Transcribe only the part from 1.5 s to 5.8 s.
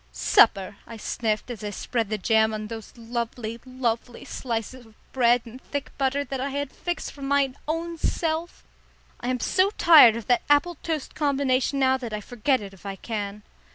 as I spread the jam on those lovely, lovely slices of bread and